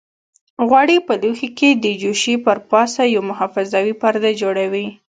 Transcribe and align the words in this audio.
غوړي 0.67 0.97
په 1.07 1.13
لوښي 1.21 1.49
کې 1.57 1.69
د 1.83 1.85
جوشې 2.01 2.35
پر 2.45 2.57
پاسه 2.71 3.01
یو 3.15 3.21
محافظوي 3.29 3.93
پرده 4.01 4.31
جوړوي. 4.41 4.87